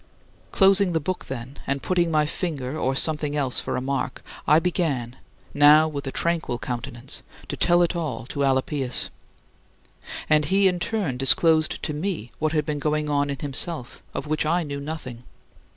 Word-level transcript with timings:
30. 0.53 0.57
Closing 0.57 0.93
the 0.93 0.99
book, 0.99 1.25
then, 1.25 1.59
and 1.67 1.83
putting 1.83 2.09
my 2.09 2.25
finger 2.25 2.75
or 2.75 2.95
something 2.95 3.35
else 3.35 3.59
for 3.59 3.77
a 3.77 3.81
mark 3.81 4.23
I 4.47 4.57
began 4.57 5.17
now 5.53 5.87
with 5.87 6.07
a 6.07 6.11
tranquil 6.11 6.57
countenance 6.57 7.21
to 7.49 7.55
tell 7.55 7.83
it 7.83 7.95
all 7.95 8.25
to 8.29 8.43
Alypius. 8.43 9.11
And 10.27 10.45
he 10.45 10.67
in 10.67 10.79
turn 10.79 11.17
disclosed 11.17 11.83
to 11.83 11.93
me 11.93 12.31
what 12.39 12.51
had 12.51 12.65
been 12.65 12.79
going 12.79 13.11
on 13.11 13.29
in 13.29 13.37
himself, 13.37 14.01
of 14.15 14.25
which 14.25 14.43
I 14.43 14.63
knew 14.63 14.79
nothing. 14.79 15.23